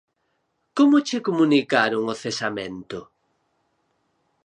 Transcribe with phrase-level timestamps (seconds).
[0.77, 2.99] Como che comunicaron o cesamento?